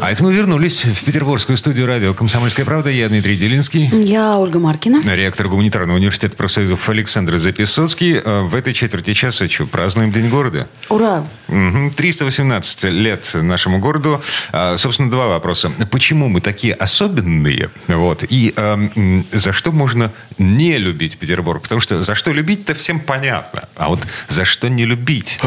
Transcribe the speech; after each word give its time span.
А 0.00 0.12
это 0.12 0.22
мы 0.22 0.32
вернулись 0.32 0.84
в 0.84 1.04
петербургскую 1.04 1.56
студию 1.56 1.86
радио 1.86 2.14
«Комсомольская 2.14 2.64
правда». 2.64 2.90
Я 2.90 3.08
Дмитрий 3.08 3.36
Делинский. 3.36 3.88
Я 4.04 4.36
Ольга 4.38 4.58
Маркина. 4.58 5.02
Ректор 5.14 5.48
гуманитарного 5.48 5.96
университета 5.96 6.36
профсоюзов 6.36 6.88
Александр 6.88 7.38
Записоцкий. 7.38 8.18
А 8.24 8.42
В 8.44 8.54
этой 8.54 8.72
четверти 8.74 9.14
часа 9.14 9.48
что, 9.48 9.66
празднуем 9.66 10.12
День 10.12 10.28
города? 10.28 10.68
Ура! 10.90 11.24
Мгм. 11.48 11.90
318 11.92 12.84
лет 12.84 13.30
нашему 13.34 13.78
городу. 13.78 14.22
А, 14.52 14.76
Собственно, 14.78 15.10
два 15.10 15.26
вопроса. 15.28 15.72
Почему 15.90 16.28
мы 16.28 16.40
такие 16.40 16.74
особенные? 16.74 17.70
Вот. 17.88 18.22
И 18.28 18.52
а, 18.56 18.74
м, 18.94 19.26
за 19.32 19.52
что 19.52 19.72
можно 19.72 20.12
не 20.38 20.78
любить 20.78 21.18
Петербург? 21.18 21.62
Потому 21.62 21.80
что 21.80 22.02
за 22.02 22.14
что 22.14 22.32
любить-то 22.32 22.74
всем 22.74 23.00
понятно. 23.00 23.64
А 23.76 23.88
вот 23.88 24.00
за 24.28 24.44
что 24.44 24.68
не 24.68 24.84
любить? 24.84 25.38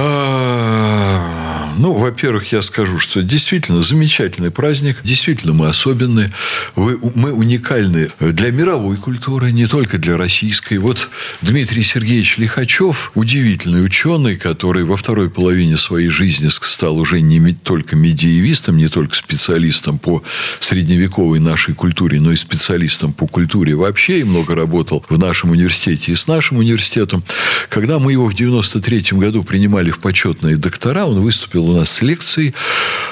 Ну, 1.77 1.93
во-первых, 1.93 2.51
я 2.51 2.61
скажу, 2.61 2.99
что 2.99 3.23
действительно 3.23 3.81
замечательный 3.81 4.51
праздник, 4.51 4.97
действительно 5.03 5.53
мы 5.53 5.67
особенные, 5.67 6.31
мы 6.75 7.31
уникальны 7.31 8.09
для 8.19 8.51
мировой 8.51 8.97
культуры, 8.97 9.51
не 9.51 9.65
только 9.65 9.97
для 9.97 10.17
российской. 10.17 10.77
Вот 10.77 11.09
Дмитрий 11.41 11.83
Сергеевич 11.83 12.37
Лихачев, 12.37 13.11
удивительный 13.15 13.85
ученый, 13.85 14.37
который 14.37 14.83
во 14.83 14.97
второй 14.97 15.29
половине 15.29 15.77
своей 15.77 16.09
жизни 16.09 16.49
стал 16.49 16.97
уже 16.97 17.21
не 17.21 17.53
только 17.53 17.95
медиевистом, 17.95 18.77
не 18.77 18.87
только 18.87 19.15
специалистом 19.15 19.99
по 19.99 20.23
средневековой 20.59 21.39
нашей 21.39 21.73
культуре, 21.75 22.19
но 22.19 22.31
и 22.31 22.35
специалистом 22.35 23.13
по 23.13 23.27
культуре 23.27 23.75
вообще, 23.75 24.19
и 24.19 24.23
много 24.23 24.55
работал 24.55 25.05
в 25.07 25.17
нашем 25.17 25.51
университете 25.51 26.11
и 26.11 26.15
с 26.15 26.27
нашим 26.27 26.57
университетом. 26.57 27.23
Когда 27.69 27.99
мы 27.99 28.11
его 28.11 28.25
в 28.25 28.33
93 28.33 29.17
году 29.17 29.43
принимали 29.43 29.91
в 29.91 29.99
почетные 29.99 30.57
доктора, 30.57 31.05
он 31.05 31.21
выступил 31.21 31.58
у 31.59 31.73
нас 31.73 31.89
с 31.89 32.01
лекцией, 32.01 32.53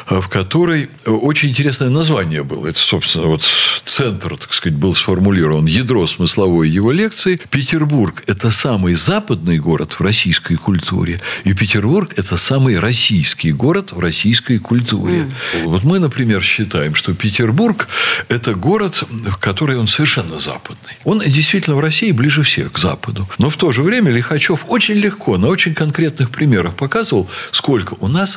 э, 0.09 0.21
в 0.21 0.27
которой 0.29 0.89
э, 1.05 1.11
очень 1.11 1.49
интересное 1.49 1.89
название 1.89 2.43
было. 2.43 2.67
Это, 2.67 2.79
собственно, 2.79 3.27
вот 3.27 3.43
центр, 3.85 4.37
так 4.37 4.53
сказать, 4.53 4.77
был 4.77 4.95
сформулирован. 4.95 5.65
Ядро 5.65 6.05
смысловой 6.07 6.69
его 6.69 6.91
лекции. 6.91 7.39
Петербург– 7.49 8.23
это 8.27 8.51
самый 8.51 8.95
западный 8.95 9.59
город 9.59 9.93
в 9.93 10.01
российской 10.01 10.55
культуре. 10.55 11.21
И 11.43 11.53
Петербург– 11.53 12.11
это 12.15 12.37
самый 12.37 12.79
российский 12.79 13.51
город 13.51 13.91
в 13.91 13.99
российской 13.99 14.59
культуре. 14.59 15.29
Вот 15.63 15.83
мы, 15.83 15.99
например, 15.99 16.43
считаем, 16.43 16.95
что 16.95 17.13
Петербург– 17.13 17.87
это 18.29 18.53
город, 18.53 19.03
в 19.09 19.37
который 19.37 19.77
он 19.77 19.87
совершенно 19.87 20.39
западный. 20.39 20.97
Он 21.03 21.19
действительно 21.19 21.75
в 21.75 21.79
России 21.79 22.11
ближе 22.11 22.43
всех 22.43 22.73
к 22.73 22.77
Западу. 22.77 23.27
Но 23.37 23.49
в 23.49 23.57
то 23.57 23.71
же 23.71 23.81
время 23.81 24.11
Лихачев 24.11 24.65
очень 24.67 24.95
легко, 24.95 25.37
на 25.37 25.47
очень 25.47 25.73
конкретных 25.73 26.29
примерах 26.29 26.75
показывал, 26.75 27.29
сколько 27.51 27.95
у 27.99 28.07
нас 28.07 28.36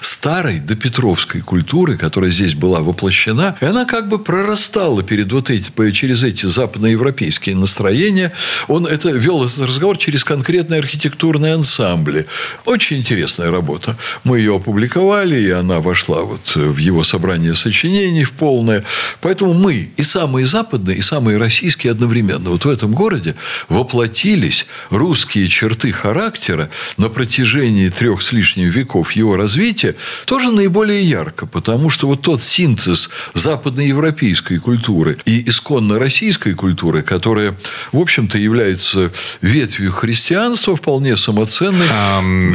старой 0.00 0.60
допетровской 0.60 1.40
культуры, 1.40 1.96
которая 1.96 2.30
здесь 2.30 2.54
была 2.54 2.80
воплощена, 2.80 3.56
и 3.60 3.64
она 3.64 3.84
как 3.84 4.08
бы 4.08 4.18
прорастала 4.18 5.02
перед 5.02 5.32
вот 5.32 5.50
эти, 5.50 5.70
через 5.92 6.22
эти 6.22 6.46
западноевропейские 6.46 7.56
настроения. 7.56 8.32
Он 8.68 8.86
это, 8.86 9.10
вел 9.10 9.44
этот 9.44 9.66
разговор 9.66 9.96
через 9.98 10.24
конкретные 10.24 10.80
архитектурные 10.80 11.54
ансамбли. 11.54 12.26
Очень 12.64 12.98
интересная 12.98 13.50
работа. 13.50 13.96
Мы 14.24 14.38
ее 14.38 14.56
опубликовали, 14.56 15.40
и 15.40 15.50
она 15.50 15.80
вошла 15.80 16.22
вот 16.22 16.54
в 16.54 16.76
его 16.76 17.04
собрание 17.04 17.54
сочинений 17.54 18.24
в 18.24 18.32
полное. 18.32 18.84
Поэтому 19.20 19.54
мы 19.54 19.90
и 19.96 20.02
самые 20.02 20.46
западные, 20.46 20.98
и 20.98 21.02
самые 21.02 21.38
российские 21.38 21.92
одновременно. 21.92 22.50
Вот 22.50 22.64
в 22.64 22.68
этом 22.68 22.92
городе 22.94 23.34
воплотились 23.68 24.66
русские 24.90 25.48
черты 25.48 25.92
характера 25.92 26.70
на 26.96 27.08
протяжении 27.08 27.88
трех 27.88 28.22
с 28.22 28.32
лишним 28.32 28.70
веков 28.70 29.12
его 29.12 29.36
развития 29.36 29.87
тоже 30.24 30.50
наиболее 30.50 31.02
ярко, 31.02 31.46
потому 31.46 31.90
что 31.90 32.06
вот 32.06 32.22
тот 32.22 32.42
синтез 32.42 33.10
западноевропейской 33.34 34.58
культуры 34.58 35.18
и 35.24 35.48
исконно 35.48 35.98
российской 35.98 36.54
культуры, 36.54 37.02
которая, 37.02 37.56
в 37.92 37.98
общем-то, 37.98 38.38
является 38.38 39.10
ветвью 39.40 39.92
христианства, 39.92 40.76
вполне 40.76 41.16
самоценной. 41.16 41.88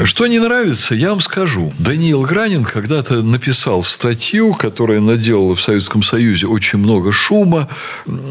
Что 0.06 0.28
не 0.28 0.40
нравится, 0.40 0.96
я 0.96 1.10
вам 1.10 1.22
скажу. 1.22 1.74
Даниил 1.80 2.22
Гранин 2.22 2.64
когда-то 2.64 3.22
написал 3.22 3.84
статью, 3.84 4.54
которая 4.54 5.00
наделала 5.00 5.56
в 5.56 5.62
Советском 5.62 6.04
Союзе 6.04 6.48
очень 6.48 6.80
много 6.80 7.12
шума. 7.12 7.68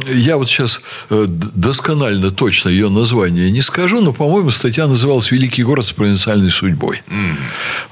Я 0.08 0.36
вот 0.36 0.48
сейчас 0.48 0.80
э, 1.10 1.24
досконально 1.28 2.30
точно 2.30 2.68
ее 2.68 2.88
название 2.88 3.50
не 3.50 3.62
скажу, 3.62 4.00
но, 4.00 4.12
по-моему, 4.12 4.50
статья 4.50 4.86
называлась 4.86 5.30
«Великий 5.30 5.62
город 5.62 5.86
с 5.86 5.92
провинциальной 5.92 6.50
судьбой». 6.50 7.02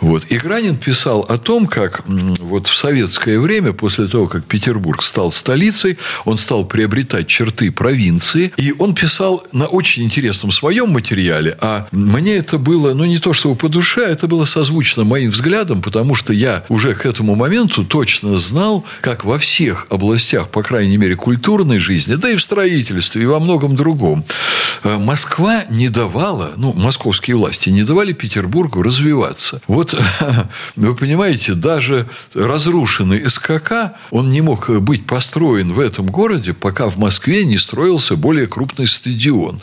Вот. 0.01 0.25
И 0.29 0.39
Гранин 0.39 0.77
писал 0.77 1.00
о 1.07 1.39
том, 1.39 1.67
как 1.67 2.03
вот 2.07 2.67
в 2.67 2.77
советское 2.77 3.39
время, 3.39 3.73
после 3.73 4.07
того, 4.07 4.27
как 4.27 4.45
Петербург 4.45 5.03
стал 5.03 5.33
столицей, 5.33 5.99
он 6.25 6.39
стал 6.39 6.65
приобретать 6.65 7.27
черты 7.27 7.71
провинции. 7.71 8.53
И 8.57 8.75
он 8.79 8.95
писал 8.95 9.45
на 9.53 9.67
очень 9.67 10.05
интересном 10.05 10.51
своем 10.51 10.91
материале. 10.91 11.57
А 11.61 11.87
мне 11.93 12.37
это 12.37 12.59
было, 12.59 12.95
ну, 12.95 13.05
не 13.05 13.19
то 13.19 13.33
чтобы 13.33 13.57
по 13.57 13.69
душе, 13.69 14.05
а 14.07 14.11
это 14.11 14.27
было 14.27 14.45
созвучно 14.45 15.05
моим 15.05 15.31
взглядам, 15.31 15.83
потому 15.83 16.15
что 16.15 16.33
я 16.33 16.65
уже 16.69 16.95
к 16.95 17.07
этому 17.07 17.35
моменту 17.35 17.85
точно 17.85 18.39
знал, 18.39 18.85
как 19.01 19.25
во 19.25 19.39
всех 19.39 19.87
областях, 19.91 20.49
по 20.49 20.63
крайней 20.63 20.97
мере, 20.97 21.17
культурной 21.17 21.79
жизни, 21.79 22.15
да 22.15 22.31
и 22.31 22.37
в 22.37 22.43
строительстве, 22.43 23.23
и 23.23 23.27
во 23.27 23.41
многом 23.41 23.77
другом, 23.77 24.25
э, 24.85 24.97
Москва 24.99 25.65
не 25.71 25.89
давала, 25.89 26.53
ну, 26.57 26.73
московские 26.73 27.37
власти 27.37 27.71
не 27.71 27.83
давали 27.83 28.13
Петербургу 28.13 28.83
развиваться. 28.83 29.61
Вот, 29.67 29.95
вы 30.91 30.97
понимаете, 30.97 31.55
даже 31.55 32.07
разрушенный 32.35 33.29
СКК, 33.31 33.93
он 34.11 34.31
не 34.31 34.41
мог 34.41 34.69
быть 34.81 35.07
построен 35.07 35.73
в 35.73 35.81
этом 35.81 36.07
городе, 36.07 36.53
пока 36.53 36.89
в 36.89 36.97
Москве 36.99 37.45
не 37.45 37.59
строился 37.59 38.17
более 38.17 38.47
крупный 38.47 38.87
стадион. 38.87 39.61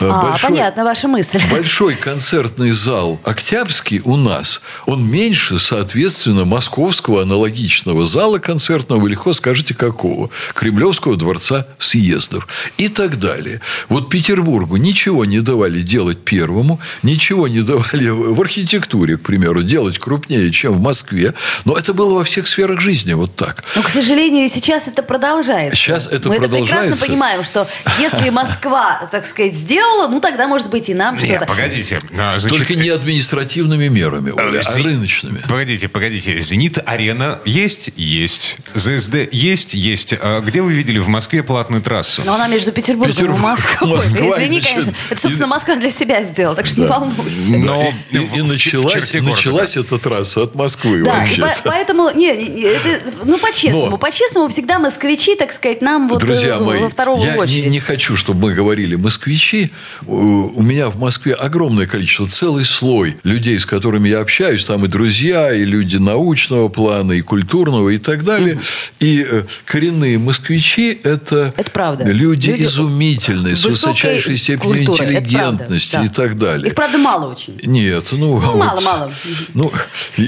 А, 0.00 0.30
большой- 0.30 0.50
понятно 0.50 0.84
ваша 0.84 1.08
мысль. 1.08 1.40
Большой 1.50 1.94
концертный 1.94 2.72
зал 2.72 3.20
Октябрьский 3.24 4.00
у 4.04 4.16
нас, 4.16 4.60
он 4.86 5.08
меньше, 5.08 5.58
соответственно, 5.58 6.44
московского 6.44 7.22
аналогичного 7.22 8.04
зала 8.06 8.38
концертного, 8.38 9.00
вы 9.00 9.10
легко 9.10 9.32
скажете, 9.32 9.74
какого? 9.74 10.30
Кремлевского 10.54 11.16
дворца 11.16 11.66
съездов 11.78 12.48
и 12.76 12.88
так 12.88 13.18
далее. 13.18 13.60
Вот 13.88 14.08
Петербургу 14.08 14.76
ничего 14.76 15.24
не 15.24 15.40
давали 15.40 15.80
делать 15.82 16.18
первому, 16.24 16.80
ничего 17.02 17.46
не 17.48 17.62
давали 17.62 18.08
в 18.08 18.40
архитектуре, 18.40 19.16
к 19.16 19.22
примеру, 19.22 19.62
делать 19.62 19.98
крупнее, 19.98 20.50
чем 20.64 20.72
в 20.72 20.80
Москве, 20.80 21.34
но 21.66 21.76
это 21.76 21.92
было 21.92 22.14
во 22.14 22.24
всех 22.24 22.48
сферах 22.48 22.80
жизни 22.80 23.12
вот 23.12 23.36
так. 23.36 23.64
Но, 23.76 23.82
к 23.82 23.90
сожалению, 23.90 24.48
сейчас 24.48 24.88
это 24.88 25.02
продолжается. 25.02 25.76
Сейчас 25.76 26.06
это 26.06 26.30
Мы 26.30 26.36
это 26.36 26.48
продолжается. 26.48 26.84
прекрасно 26.86 27.06
понимаем, 27.06 27.44
что 27.44 27.68
если 27.98 28.30
Москва, 28.30 29.06
так 29.12 29.26
сказать, 29.26 29.54
сделала, 29.54 30.08
ну 30.08 30.20
тогда, 30.20 30.48
может 30.48 30.70
быть, 30.70 30.88
и 30.88 30.94
нам 30.94 31.16
Не, 31.16 31.26
что-то. 31.26 31.44
погодите. 31.44 31.98
А, 32.18 32.38
значит, 32.38 32.56
Только 32.58 32.74
не 32.76 32.88
административными 32.88 33.88
мерами, 33.88 34.30
Оля, 34.30 34.62
а 34.64 34.78
рыночными. 34.78 35.42
Погодите, 35.46 35.88
погодите. 35.88 36.40
Зенит-арена 36.40 37.40
есть? 37.44 37.90
Есть. 37.96 38.56
ЗСД 38.72 39.28
есть? 39.30 39.74
Есть. 39.74 40.14
А 40.18 40.40
где 40.40 40.62
вы 40.62 40.72
видели 40.72 40.98
в 40.98 41.08
Москве 41.08 41.42
платную 41.42 41.82
трассу? 41.82 42.22
Но 42.24 42.34
она 42.34 42.48
между 42.48 42.72
Петербургом 42.72 43.12
Петербург, 43.14 43.38
и 43.38 43.42
Москвой. 43.42 43.96
Москва, 43.98 44.38
Извини, 44.38 44.60
значит, 44.60 44.72
конечно. 44.72 44.94
Это, 45.10 45.20
собственно, 45.20 45.46
Москва 45.48 45.76
для 45.76 45.90
себя 45.90 46.22
сделала, 46.24 46.56
так 46.56 46.64
что 46.64 46.80
не 46.80 46.86
волнуйся. 46.86 47.52
Но 47.52 47.82
и, 48.10 48.16
и 48.38 48.42
началась, 48.42 49.12
началась 49.12 49.76
эта 49.76 49.98
трасса 49.98 50.40
от 50.44 50.53
Москвы 50.54 51.02
Да, 51.04 51.18
вообще. 51.20 51.40
по- 51.40 51.52
поэтому, 51.64 52.10
не, 52.14 52.32
не, 52.48 52.62
это, 52.62 53.00
ну, 53.24 53.38
по-честному, 53.38 53.90
Но- 53.90 53.98
по-честному 53.98 54.48
всегда 54.48 54.78
москвичи, 54.78 55.34
так 55.36 55.52
сказать, 55.52 55.82
нам 55.82 56.08
вот 56.08 56.20
Друзья 56.20 56.56
э, 56.56 56.60
мои, 56.62 56.80
во 56.80 56.88
второго 56.88 57.22
я 57.24 57.32
не, 57.34 57.38
очередь. 57.38 57.66
не 57.66 57.80
хочу, 57.80 58.16
чтобы 58.16 58.48
мы 58.48 58.54
говорили 58.54 58.94
москвичи. 58.94 59.70
У 60.06 60.62
меня 60.62 60.88
в 60.88 60.98
Москве 60.98 61.34
огромное 61.34 61.86
количество, 61.86 62.26
целый 62.26 62.64
слой 62.64 63.16
людей, 63.24 63.58
с 63.58 63.66
которыми 63.66 64.08
я 64.08 64.20
общаюсь. 64.20 64.64
Там 64.64 64.84
и 64.84 64.88
друзья, 64.88 65.52
и 65.52 65.64
люди 65.64 65.96
научного 65.96 66.68
плана, 66.68 67.12
и 67.12 67.20
культурного, 67.20 67.88
и 67.90 67.98
так 67.98 68.24
далее. 68.24 68.58
И 69.00 69.26
э, 69.28 69.42
коренные 69.64 70.18
москвичи– 70.18 70.98
это, 71.04 71.52
Это 71.56 71.70
правда. 71.70 72.04
люди, 72.04 72.50
Люди 72.50 72.64
изумительные, 72.64 73.56
с 73.56 73.64
высочайшей 73.64 74.36
степенью 74.36 74.86
культуры, 74.86 75.04
это 75.04 75.12
правда, 75.12 75.26
интеллигентности 75.26 75.92
да. 75.92 76.04
и 76.04 76.08
так 76.08 76.38
далее. 76.38 76.68
Их, 76.68 76.74
правда, 76.74 76.98
мало 76.98 77.32
очень. 77.32 77.58
Нет, 77.64 78.06
ну... 78.12 78.24
Ну, 78.24 78.36
вот, 78.36 78.56
мало, 78.56 78.80
мало. 78.80 79.12
Ну, 79.54 79.70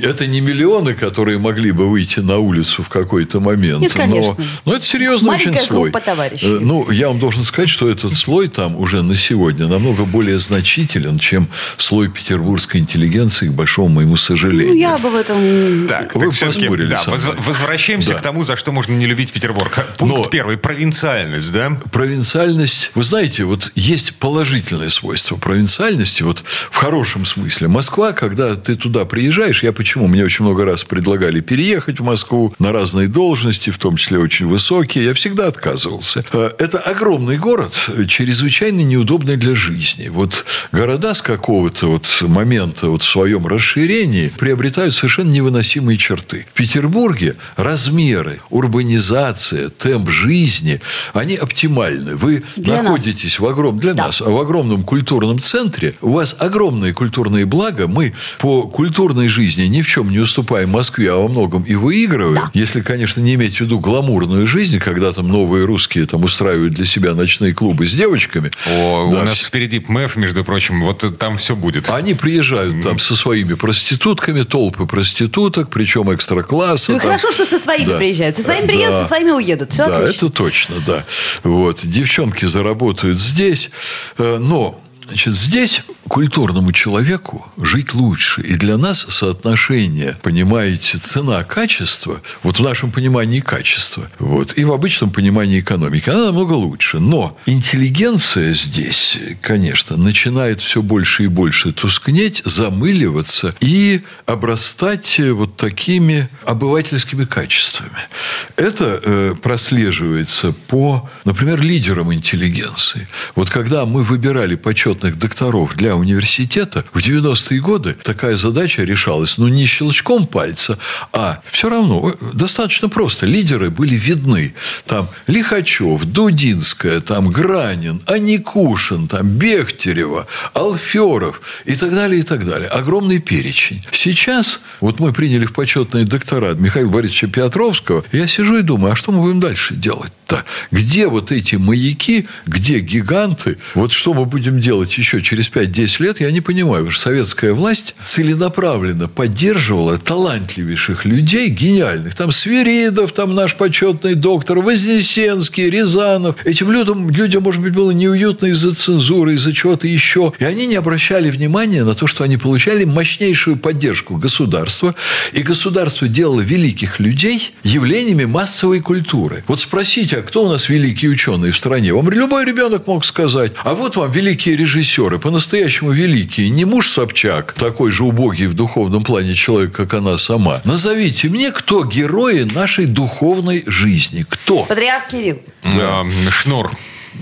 это 0.06 0.26
не 0.26 0.40
миллионы, 0.40 0.94
которые 0.94 1.38
могли 1.38 1.72
бы 1.72 1.88
выйти 1.90 2.20
на 2.20 2.38
улицу 2.38 2.82
в 2.82 2.88
какой-то 2.88 3.40
момент. 3.40 3.80
Нет, 3.80 3.92
конечно. 3.92 4.34
Но, 4.38 4.44
но 4.64 4.74
это 4.76 4.84
серьезный 4.84 5.28
Маленькая 5.28 5.50
очень 5.52 5.66
слой. 5.66 5.82
группа 5.90 6.00
товарищей. 6.00 6.46
Э, 6.46 6.58
Ну, 6.60 6.90
я 6.90 7.08
вам 7.08 7.18
должен 7.18 7.44
сказать, 7.44 7.68
что 7.70 7.88
этот 7.90 8.16
слой 8.16 8.48
там 8.48 8.76
уже 8.76 9.02
на 9.02 9.16
сегодня 9.16 9.66
намного 9.66 10.04
более 10.04 10.38
значителен, 10.38 11.18
чем 11.18 11.48
слой 11.76 12.08
петербургской 12.08 12.80
интеллигенции, 12.80 13.48
к 13.48 13.52
большому 13.52 13.88
моему 13.88 14.16
сожалению. 14.16 14.68
Ну, 14.68 14.74
я 14.74 14.98
бы 14.98 15.10
в 15.10 15.14
этом... 15.16 15.86
Так, 15.88 16.14
Вы 16.14 16.26
так 16.26 16.34
все-таки, 16.34 16.60
поспорили 16.60 16.90
да, 16.90 16.98
со 16.98 17.10
воз- 17.10 17.24
мной. 17.24 17.36
возвращаемся 17.38 18.10
Да. 18.12 18.18
к 18.18 18.22
тому, 18.22 18.44
за 18.44 18.56
что 18.56 18.72
можно 18.72 18.92
не 18.92 19.06
любить 19.06 19.32
Петербург. 19.32 19.72
Пункт 19.98 20.16
Но- 20.18 20.24
первый. 20.26 20.56
Провинциальность, 20.56 21.52
да? 21.52 21.70
Провинциальность, 21.92 22.90
вы 22.94 23.02
знаете, 23.04 23.44
вот 23.44 23.72
есть 23.74 24.14
положительное 24.14 24.88
свойство 24.88 25.36
провинциальности, 25.36 26.22
вот 26.22 26.42
в 26.70 26.76
хорошем 26.76 27.24
смысле. 27.26 27.68
Москва, 27.68 28.12
когда 28.12 28.54
ты 28.56 28.74
туда 28.76 29.04
приезжаешь, 29.04 29.62
я 29.62 29.72
почему? 29.72 29.95
Мне 30.06 30.24
очень 30.24 30.44
много 30.44 30.64
раз 30.64 30.84
предлагали 30.84 31.40
переехать 31.40 32.00
в 32.00 32.04
Москву 32.04 32.54
на 32.58 32.72
разные 32.72 33.08
должности, 33.08 33.70
в 33.70 33.78
том 33.78 33.96
числе 33.96 34.18
очень 34.18 34.46
высокие. 34.46 35.04
Я 35.04 35.14
всегда 35.14 35.46
отказывался. 35.48 36.24
Э, 36.32 36.50
Это 36.58 36.78
огромный 36.78 37.38
город, 37.38 37.72
э, 37.88 38.04
чрезвычайно 38.06 38.80
неудобный 38.80 39.36
для 39.36 39.54
жизни. 39.54 40.08
Вот 40.08 40.44
города 40.72 41.14
с 41.14 41.22
какого-то 41.22 41.86
вот 41.92 42.06
момента 42.22 42.88
вот 42.88 43.02
в 43.02 43.08
своем 43.08 43.46
расширении 43.46 44.28
приобретают 44.38 44.94
совершенно 44.94 45.30
невыносимые 45.30 45.96
черты. 45.98 46.46
В 46.50 46.52
Петербурге 46.52 47.36
размеры, 47.56 48.40
урбанизация, 48.50 49.70
темп 49.70 50.10
жизни, 50.10 50.80
они 51.12 51.36
оптимальны. 51.36 52.16
Вы 52.16 52.42
Для 52.56 52.82
находитесь 52.82 53.38
в 53.38 53.46
огром... 53.46 53.78
для 53.78 53.94
Да. 53.94 54.06
нас, 54.06 54.20
в 54.20 54.36
огромном 54.38 54.82
культурном 54.82 55.40
центре. 55.40 55.94
У 56.00 56.10
вас 56.10 56.36
огромные 56.38 56.92
культурные 56.92 57.46
блага. 57.46 57.86
Мы 57.88 58.14
по 58.38 58.62
культурной 58.68 59.28
жизни 59.28 59.64
ни 59.64 59.82
в 59.86 59.88
чем 59.88 60.10
не 60.10 60.18
уступаем 60.18 60.70
Москве, 60.70 61.12
а 61.12 61.16
во 61.16 61.28
многом 61.28 61.62
и 61.62 61.74
выигрываем. 61.76 62.42
Если, 62.54 62.80
конечно, 62.80 63.20
не 63.20 63.34
иметь 63.34 63.56
в 63.56 63.60
виду 63.60 63.78
гламурную 63.78 64.46
жизнь, 64.46 64.78
когда 64.80 65.12
там 65.12 65.28
новые 65.28 65.64
русские 65.64 66.06
там 66.06 66.24
устраивают 66.24 66.74
для 66.74 66.84
себя 66.84 67.14
ночные 67.14 67.54
клубы 67.54 67.86
с 67.86 67.92
девочками. 67.94 68.50
О, 68.66 69.08
Да, 69.10 69.20
у 69.20 69.24
нас 69.24 69.40
впереди 69.40 69.82
МЭФ, 69.86 70.16
между 70.16 70.44
прочим, 70.44 70.82
вот 70.82 71.04
там 71.18 71.38
все 71.38 71.54
будет. 71.54 71.88
они 71.90 72.14
приезжают 72.14 72.82
там 72.82 72.98
со 72.98 73.14
своими 73.14 73.54
проститутками, 73.54 74.42
толпы 74.42 74.86
проституток, 74.86 75.70
причем 75.70 76.12
экстра-класса. 76.12 76.90
Ну, 76.92 76.98
и 76.98 77.00
там. 77.00 77.08
хорошо, 77.10 77.30
что 77.32 77.46
со 77.46 77.58
своими 77.58 77.84
Да. 77.86 77.96
приезжают. 77.96 78.36
Со 78.36 78.42
своими 78.42 78.62
Да. 78.62 78.72
приедут, 78.72 78.94
со 78.94 79.06
своими 79.06 79.30
уедут. 79.30 79.72
Все 79.72 79.86
да, 79.86 79.98
отлично. 79.98 80.26
это 80.26 80.34
точно, 80.34 80.74
да. 80.86 81.04
Вот. 81.44 81.80
Девчонки 81.84 82.44
заработают 82.44 83.20
здесь, 83.20 83.70
э, 84.18 84.38
но 84.40 84.80
Значит, 85.06 85.34
здесь 85.34 85.82
культурному 86.08 86.72
человеку 86.72 87.52
жить 87.56 87.94
лучше. 87.94 88.40
И 88.42 88.54
для 88.54 88.76
нас 88.76 89.06
соотношение, 89.08 90.16
понимаете, 90.22 90.98
цена-качество, 90.98 92.20
вот 92.42 92.58
в 92.58 92.62
нашем 92.62 92.90
понимании 92.90 93.40
качества, 93.40 94.08
вот, 94.18 94.56
и 94.56 94.64
в 94.64 94.72
обычном 94.72 95.10
понимании 95.10 95.60
экономики, 95.60 96.08
она 96.10 96.26
намного 96.26 96.52
лучше. 96.52 96.98
Но 96.98 97.36
интеллигенция 97.46 98.54
здесь, 98.54 99.16
конечно, 99.40 99.96
начинает 99.96 100.60
все 100.60 100.82
больше 100.82 101.24
и 101.24 101.28
больше 101.28 101.72
тускнеть, 101.72 102.42
замыливаться 102.44 103.54
и 103.60 104.02
обрастать 104.26 105.18
э, 105.18 105.32
вот 105.32 105.56
такими 105.56 106.28
обывательскими 106.44 107.24
качествами. 107.24 108.08
Это 108.56 109.00
э, 109.02 109.34
прослеживается 109.40 110.52
по, 110.52 111.08
например, 111.24 111.60
лидерам 111.60 112.12
интеллигенции. 112.12 113.08
Вот 113.34 113.50
когда 113.50 113.86
мы 113.86 114.02
выбирали 114.02 114.54
почетных 114.96 115.18
докторов 115.18 115.76
для 115.76 115.94
университета, 115.94 116.84
в 116.92 116.98
90-е 116.98 117.60
годы 117.60 117.96
такая 118.02 118.36
задача 118.36 118.82
решалась, 118.82 119.38
ну, 119.38 119.48
не 119.48 119.66
щелчком 119.66 120.26
пальца, 120.26 120.78
а 121.12 121.40
все 121.50 121.68
равно 121.68 122.10
э, 122.10 122.24
достаточно 122.34 122.88
просто. 122.88 123.26
Лидеры 123.26 123.70
были 123.70 123.94
видны. 123.94 124.54
Там 124.86 125.08
Лихачев, 125.26 126.04
Дудинская, 126.04 127.00
там 127.00 127.30
Гранин, 127.30 128.00
Аникушин, 128.06 129.08
там 129.08 129.28
Бехтерева, 129.28 130.26
Алферов 130.54 131.40
и 131.66 131.76
так 131.76 131.94
далее, 131.94 132.20
и 132.20 132.22
так 132.22 132.46
далее. 132.46 132.68
Огромный 132.68 133.18
перечень. 133.18 133.84
Сейчас, 133.92 134.60
вот 134.80 135.00
мы 135.00 135.12
приняли 135.12 135.44
в 135.44 135.52
почетные 135.52 136.04
докторат 136.04 136.58
Михаила 136.58 136.90
Борисовича 136.90 137.26
Петровского, 137.28 138.04
я 138.12 138.26
сижу 138.26 138.56
и 138.58 138.62
думаю, 138.62 138.92
а 138.92 138.96
что 138.96 139.12
мы 139.12 139.20
будем 139.20 139.40
дальше 139.40 139.74
делать-то? 139.74 140.44
Где 140.70 141.08
вот 141.08 141.32
эти 141.32 141.56
маяки, 141.56 142.26
где 142.46 142.80
гиганты? 142.80 143.58
Вот 143.74 143.92
что 143.92 144.14
мы 144.14 144.24
будем 144.24 144.60
делать 144.60 144.85
еще 144.92 145.22
через 145.22 145.50
5-10 145.50 146.02
лет, 146.02 146.20
я 146.20 146.30
не 146.30 146.40
понимаю. 146.40 146.84
Потому 146.84 146.92
что 146.92 147.02
советская 147.04 147.52
власть 147.52 147.94
целенаправленно 148.04 149.08
поддерживала 149.08 149.98
талантливейших 149.98 151.04
людей, 151.04 151.48
гениальных. 151.48 152.14
Там 152.14 152.32
Свиридов, 152.32 153.12
там 153.12 153.34
наш 153.34 153.56
почетный 153.56 154.14
доктор, 154.14 154.58
Вознесенский, 154.58 155.70
Рязанов. 155.70 156.36
Этим 156.44 156.70
людям, 156.70 157.10
людям, 157.10 157.42
может 157.42 157.62
быть, 157.62 157.72
было 157.72 157.90
неуютно 157.90 158.46
из-за 158.46 158.74
цензуры, 158.74 159.34
из-за 159.34 159.52
чего-то 159.52 159.86
еще. 159.86 160.32
И 160.38 160.44
они 160.44 160.66
не 160.66 160.76
обращали 160.76 161.30
внимания 161.30 161.84
на 161.84 161.94
то, 161.94 162.06
что 162.06 162.24
они 162.24 162.36
получали 162.36 162.84
мощнейшую 162.84 163.56
поддержку 163.56 164.16
государства. 164.16 164.94
И 165.32 165.42
государство 165.42 166.08
делало 166.08 166.40
великих 166.40 167.00
людей 167.00 167.54
явлениями 167.62 168.24
массовой 168.24 168.80
культуры. 168.80 169.44
Вот 169.46 169.60
спросите, 169.60 170.16
а 170.16 170.22
кто 170.22 170.46
у 170.46 170.48
нас 170.48 170.68
великий 170.68 171.08
ученый 171.08 171.50
в 171.50 171.56
стране? 171.56 171.92
Вам 171.92 172.10
любой 172.10 172.44
ребенок 172.44 172.86
мог 172.86 173.04
сказать. 173.04 173.52
А 173.64 173.74
вот 173.74 173.96
вам 173.96 174.10
великие 174.10 174.56
режиссеры, 174.56 174.75
по-настоящему 175.18 175.90
великие. 175.92 176.50
Не 176.50 176.64
муж 176.64 176.88
Собчак, 176.90 177.52
такой 177.52 177.90
же 177.92 178.04
убогий 178.04 178.46
в 178.46 178.54
духовном 178.54 179.02
плане 179.02 179.34
человек, 179.34 179.72
как 179.72 179.94
она 179.94 180.18
сама. 180.18 180.60
Назовите 180.64 181.28
мне, 181.28 181.50
кто 181.50 181.84
герои 181.84 182.42
нашей 182.54 182.86
духовной 182.86 183.62
жизни. 183.66 184.24
Кто? 184.28 184.64
Патриарх 184.64 185.08
Кирилл. 185.08 185.38
А, 185.64 186.04
Шнур. 186.30 186.70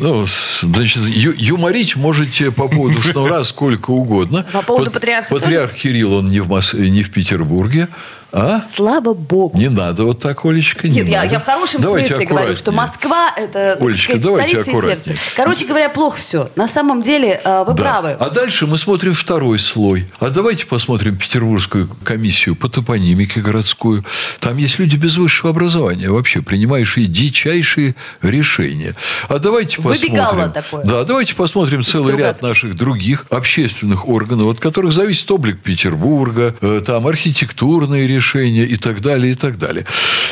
Ну, 0.00 0.26
значит, 0.62 1.02
ю- 1.06 1.34
юморить 1.36 1.94
можете 1.94 2.50
по 2.50 2.66
поводу 2.66 3.00
шнура 3.00 3.44
сколько 3.44 3.90
угодно. 3.92 4.44
По 4.52 4.62
поводу 4.62 4.86
Пат- 4.90 4.94
патриарха 4.94 5.28
Патриарх 5.34 5.74
Кирилл, 5.74 6.14
он 6.14 6.30
не 6.30 6.40
в, 6.40 6.48
Мос- 6.50 6.76
не 6.76 7.04
в 7.04 7.10
Петербурге. 7.10 7.86
А? 8.36 8.60
Слава 8.75 9.14
богу. 9.14 9.56
Не 9.56 9.69
надо 9.69 10.02
вот 10.04 10.19
так, 10.19 10.44
Олечка, 10.44 10.88
не 10.88 10.96
Нет, 10.96 11.08
я, 11.08 11.20
надо. 11.22 11.34
я 11.34 11.38
в 11.38 11.44
хорошем 11.44 11.81
Давайте 11.81 12.08
смысле 12.08 12.26
говорю, 12.26 12.56
что 12.56 12.70
аккуратнее. 12.72 12.86
Москва 12.88 13.32
это, 13.36 13.72
Олечка, 13.81 14.02
сказать, 14.02 14.22
давайте 14.22 14.50
столица 14.50 14.70
аккуратнее. 14.72 15.16
сердце. 15.16 15.20
Короче 15.36 15.64
говоря, 15.66 15.88
плохо 15.88 16.16
все. 16.16 16.50
На 16.56 16.66
самом 16.66 17.00
деле, 17.02 17.40
э, 17.44 17.64
вы 17.64 17.75
Да. 17.75 17.82
правы. 17.84 18.16
А 18.19 18.31
дальше 18.31 18.66
мы 18.66 18.76
смотрим 18.76 19.14
второй 19.14 19.60
слой. 19.60 20.08
А 20.19 20.31
давайте 20.31 20.66
посмотрим 20.66 21.16
Петербургскую 21.16 21.88
комиссию 22.02 22.56
по 22.56 22.69
топонимике 22.69 23.40
городскую. 23.40 24.04
Там 24.40 24.56
есть 24.56 24.80
люди 24.80 24.96
без 24.96 25.16
высшего 25.16 25.50
образования 25.50 26.10
вообще, 26.10 26.42
принимающие 26.42 27.06
дичайшие 27.06 27.94
решения. 28.20 28.96
А 29.28 29.38
давайте 29.38 29.80
Выбегало 29.80 30.30
посмотрим... 30.48 30.52
такое. 30.52 30.84
Да, 30.84 31.04
давайте 31.04 31.37
посмотрим 31.37 31.84
целый 31.84 32.16
ряд 32.16 32.37
Стругацких. 32.38 32.42
наших 32.48 32.75
других 32.76 33.26
общественных 33.30 34.08
органов, 34.08 34.48
от 34.48 34.58
которых 34.58 34.92
зависит 34.92 35.30
облик 35.30 35.60
Петербурга, 35.60 36.52
э, 36.60 36.82
там 36.84 37.06
архитектурные 37.06 38.08
решения 38.08 38.24
и 38.32 38.76
так 38.76 39.00
далее, 39.00 39.32
и 39.32 39.35
так 39.37 39.59
далее. 39.59 39.85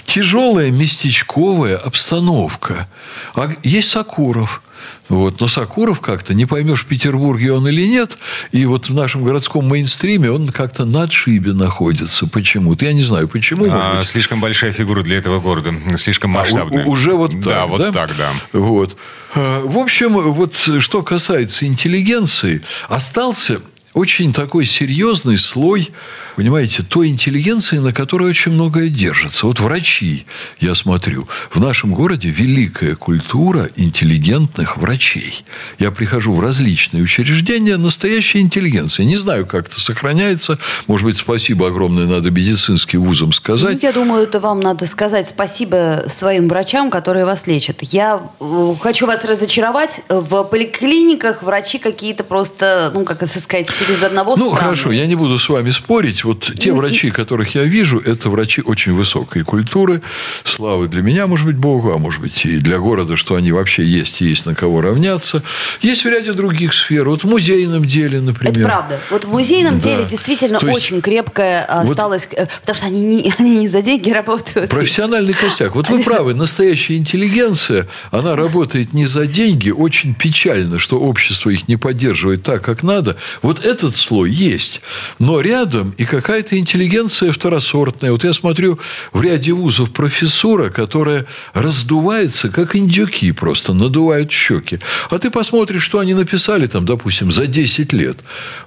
Тяжелая 0.04 0.70
местечковая 0.70 1.76
обстановка. 1.76 2.88
А 3.34 3.50
есть 3.62 3.90
Сакуров. 3.90 4.62
Вот. 5.08 5.40
Но 5.40 5.46
Сакуров 5.48 6.00
как-то, 6.00 6.34
не 6.34 6.46
поймешь, 6.46 6.82
в 6.82 6.86
Петербурге 6.86 7.52
он 7.52 7.68
или 7.68 7.86
нет, 7.86 8.16
и 8.50 8.64
вот 8.64 8.88
в 8.88 8.94
нашем 8.94 9.22
городском 9.24 9.68
мейнстриме 9.68 10.30
он 10.30 10.48
как-то 10.48 10.84
на 10.84 11.02
отшибе 11.02 11.52
находится 11.52 12.26
почему-то. 12.26 12.84
Я 12.86 12.92
не 12.92 13.02
знаю, 13.02 13.28
почему. 13.28 13.66
А, 13.70 14.02
слишком 14.04 14.40
большая 14.40 14.72
фигура 14.72 15.02
для 15.02 15.18
этого 15.18 15.40
города. 15.40 15.72
Слишком 15.96 16.36
А, 16.36 16.40
масштабная. 16.40 16.84
у- 16.86 16.90
уже 16.90 17.12
вот 17.12 17.30
так, 17.30 17.42
Да, 17.42 17.66
вот 17.66 17.92
так, 17.92 18.10
да. 18.16 18.30
Вот. 18.52 18.96
А, 19.34 19.60
В 19.64 19.76
общем, 19.78 20.14
вот 20.14 20.54
что 20.80 21.02
касается 21.02 21.66
интеллигенции, 21.66 22.62
остался 22.88 23.60
очень 23.94 24.32
такой 24.32 24.64
серьезный 24.64 25.38
слой, 25.38 25.90
понимаете, 26.36 26.82
той 26.82 27.08
интеллигенции, 27.08 27.76
на 27.76 27.92
которой 27.92 28.30
очень 28.30 28.52
многое 28.52 28.88
держится. 28.88 29.46
Вот 29.46 29.60
врачи, 29.60 30.24
я 30.60 30.74
смотрю, 30.74 31.28
в 31.50 31.60
нашем 31.60 31.92
городе 31.92 32.30
великая 32.30 32.96
культура 32.96 33.68
интеллигентных 33.76 34.78
врачей. 34.78 35.44
Я 35.78 35.90
прихожу 35.90 36.32
в 36.32 36.40
различные 36.40 37.02
учреждения, 37.02 37.76
настоящая 37.76 38.40
интеллигенция. 38.40 39.04
Не 39.04 39.16
знаю, 39.16 39.44
как 39.44 39.66
это 39.68 39.78
сохраняется. 39.80 40.58
Может 40.86 41.04
быть, 41.04 41.18
спасибо 41.18 41.68
огромное 41.68 42.06
надо 42.06 42.30
медицинским 42.30 43.02
вузам 43.02 43.32
сказать. 43.32 43.74
Ну, 43.82 43.88
я 43.88 43.92
думаю, 43.92 44.22
это 44.22 44.40
вам 44.40 44.60
надо 44.60 44.86
сказать 44.86 45.28
спасибо 45.28 46.04
своим 46.08 46.48
врачам, 46.48 46.90
которые 46.90 47.26
вас 47.26 47.46
лечат. 47.46 47.82
Я 47.82 48.22
э, 48.40 48.74
хочу 48.80 49.06
вас 49.06 49.22
разочаровать. 49.24 50.00
В 50.08 50.44
поликлиниках 50.44 51.42
врачи 51.42 51.78
какие-то 51.78 52.24
просто, 52.24 52.90
ну, 52.94 53.04
как 53.04 53.22
это 53.22 53.38
сказать, 53.38 53.68
через 53.86 54.02
одного 54.02 54.36
Ну, 54.36 54.50
хорошо, 54.50 54.92
я 54.92 55.06
не 55.06 55.14
буду 55.14 55.38
с 55.38 55.48
вами 55.48 55.70
спорить. 55.70 56.24
Вот 56.24 56.50
те 56.58 56.72
врачи, 56.72 57.10
которых 57.10 57.54
я 57.54 57.64
вижу, 57.64 57.98
это 57.98 58.30
врачи 58.30 58.62
очень 58.62 58.92
высокой 58.94 59.42
культуры. 59.44 60.00
Славы 60.44 60.88
для 60.88 61.02
меня, 61.02 61.26
может 61.26 61.46
быть, 61.46 61.56
Богу, 61.56 61.92
а 61.92 61.98
может 61.98 62.20
быть, 62.20 62.44
и 62.46 62.58
для 62.58 62.78
города, 62.78 63.16
что 63.16 63.34
они 63.34 63.52
вообще 63.52 63.84
есть 63.84 64.20
и 64.22 64.26
есть 64.26 64.46
на 64.46 64.54
кого 64.54 64.80
равняться. 64.80 65.42
Есть 65.80 66.04
в 66.04 66.08
ряде 66.08 66.32
других 66.32 66.74
сфер. 66.74 67.08
Вот 67.08 67.24
в 67.24 67.26
музейном 67.28 67.84
деле, 67.84 68.20
например. 68.20 68.52
Это 68.52 68.64
правда. 68.64 69.00
Вот 69.10 69.24
в 69.24 69.28
музейном 69.30 69.78
Да. 69.78 69.80
деле 69.90 70.04
действительно 70.10 70.58
То 70.58 70.66
есть- 70.66 70.78
очень 70.78 71.00
крепкое 71.00 71.66
Вот- 71.84 71.90
осталось, 71.90 72.28
э, 72.32 72.46
потому 72.60 72.76
что 72.76 72.86
они 72.86 73.00
не, 73.04 73.34
они 73.38 73.58
не 73.58 73.68
за 73.68 73.82
деньги 73.82 74.10
работают. 74.10 74.70
Профессиональный 74.70 75.34
костяк. 75.34 75.74
Вот 75.74 75.88
вы 75.88 76.02
правы, 76.02 76.34
настоящая 76.34 76.96
интеллигенция, 76.96 77.86
она 78.10 78.36
работает 78.36 78.92
не 78.94 79.06
за 79.06 79.26
деньги. 79.26 79.70
Очень 79.70 80.14
печально, 80.14 80.78
что 80.78 80.98
общество 81.00 81.50
их 81.50 81.68
не 81.68 81.76
поддерживает 81.76 82.42
так, 82.42 82.62
как 82.62 82.82
надо. 82.82 83.16
Вот 83.42 83.64
этот 83.72 83.96
слой 83.96 84.30
есть. 84.30 84.80
Но 85.18 85.40
рядом 85.40 85.94
и 85.98 86.04
какая-то 86.04 86.58
интеллигенция 86.58 87.32
второсортная. 87.32 88.12
Вот 88.12 88.24
я 88.24 88.32
смотрю 88.32 88.78
в 89.12 89.22
ряде 89.22 89.52
вузов 89.52 89.90
профессура, 89.90 90.70
которая 90.70 91.26
раздувается, 91.54 92.48
как 92.48 92.76
индюки 92.76 93.32
просто, 93.32 93.74
надувают 93.74 94.30
щеки. 94.30 94.78
А 95.10 95.18
ты 95.18 95.30
посмотришь, 95.30 95.82
что 95.82 95.98
они 95.98 96.14
написали 96.14 96.66
там, 96.66 96.84
допустим, 96.84 97.32
за 97.32 97.46
10 97.46 97.92
лет. 97.92 98.18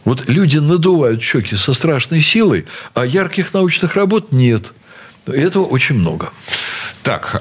Вот 0.03 0.27
люди 0.27 0.57
надувают 0.57 1.21
щеки 1.21 1.55
со 1.55 1.73
страшной 1.73 2.21
силой, 2.21 2.65
а 2.93 3.05
ярких 3.05 3.53
научных 3.53 3.95
работ 3.95 4.31
нет. 4.31 4.73
Этого 5.27 5.65
очень 5.65 5.95
много. 5.95 6.31
Так, 7.05 7.39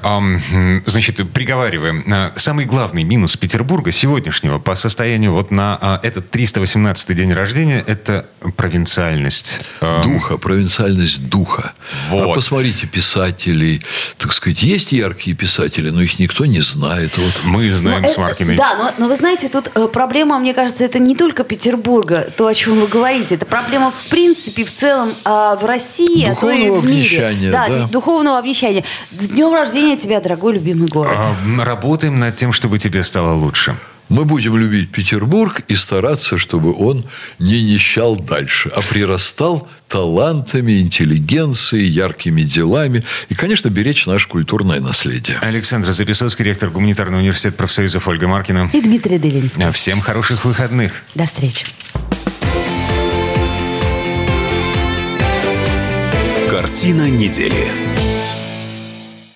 значит, 0.85 1.27
приговариваем. 1.33 2.03
А, 2.13 2.31
Самый 2.35 2.65
главный 2.65 3.01
минус 3.01 3.35
Петербурга 3.35 3.91
сегодняшнего 3.91 4.59
по 4.59 4.75
состоянию 4.75 5.33
вот 5.33 5.49
на 5.49 5.75
а, 5.81 5.99
этот 6.03 6.29
318 6.29 7.15
день 7.17 7.33
рождения– 7.33 7.83
это 7.87 8.27
провинциальность. 8.57 9.61
Духа, 10.03 10.37
провинциальность 10.37 11.27
духа. 11.29 11.73
Вот. 12.11 12.29
А 12.31 12.33
посмотрите, 12.35 12.85
писателей, 12.85 13.81
так 14.19 14.33
сказать, 14.33 14.61
есть 14.61 14.91
яркие 14.91 15.35
писатели, 15.35 15.89
но 15.89 15.99
их 16.03 16.19
никто 16.19 16.45
не 16.45 16.61
знает. 16.61 17.17
Вот. 17.17 17.33
Мы 17.43 17.71
Но 17.71 17.75
знаем 17.77 18.05
с 18.05 18.11
это- 18.11 18.21
Маркиной. 18.21 18.57
Да, 18.57 18.75
но, 18.77 18.93
но 18.99 19.07
вы 19.07 19.15
знаете, 19.15 19.49
тут 19.49 19.71
э, 19.73 19.87
проблема, 19.91 20.37
мне 20.37 20.53
кажется, 20.53 20.83
это 20.83 20.99
не 20.99 21.15
только 21.15 21.43
Петербурга, 21.43 22.31
то, 22.37 22.45
о 22.45 22.53
чем 22.53 22.79
вы 22.79 22.85
говорите. 22.85 23.33
Это 23.33 23.47
проблема, 23.47 23.89
в 23.89 24.09
принципе, 24.09 24.63
в 24.63 24.71
целом 24.71 25.15
а, 25.23 25.55
в 25.55 25.65
России, 25.65 26.23
а 26.29 26.35
то 26.35 26.51
и 26.51 26.67
Духовного 26.67 26.81
в 26.81 26.85
мире. 26.85 26.99
обнищания, 27.25 27.51
Да, 27.51 27.67
да. 27.67 27.87
духовного 27.87 28.37
обнищания. 28.37 28.83
С 29.17 29.29
днем 29.29 29.54
рождения 29.55 29.97
тебя, 29.97 30.19
дорогой 30.21 30.53
любимый 30.53 30.87
город. 30.87 31.13
А, 31.15 31.35
Работаем 31.63 32.19
над 32.19 32.35
тем, 32.37 32.53
чтобы 32.53 32.79
тебе 32.79 33.03
стало 33.03 33.33
лучше. 33.33 33.75
Мы 34.07 34.23
будем 34.23 34.55
любить 34.55 34.91
Петербург 34.91 35.61
и 35.67 35.75
стараться, 35.75 36.37
чтобы 36.37 36.75
он 36.77 37.05
не 37.39 37.63
нищал 37.63 38.15
дальше, 38.15 38.69
а 38.75 38.81
прирастал 38.81 39.67
талантами, 39.87 40.79
интеллигенцией, 40.79 41.87
яркими 41.87 42.41
делами 42.41 43.03
и, 43.29 43.33
конечно, 43.33 43.69
беречь 43.69 44.05
наше 44.05 44.27
культурное 44.27 44.79
наследие. 44.79 45.39
Александр 45.39 45.91
Записовский, 45.91 46.45
ректор 46.45 46.69
Гуманитарного 46.69 47.19
университета 47.21 47.57
профсоюзов 47.57 48.07
Ольга 48.07 48.27
Маркина. 48.27 48.69
И 48.73 48.81
Дмитрий 48.81 49.17
Делинский. 49.17 49.63
А, 49.63 49.71
Всем 49.71 49.99
хороших 50.01 50.45
выходных. 50.45 50.91
До 51.15 51.25
встречи. 51.25 51.65
Картина 56.51 57.09
недели. 57.09 57.94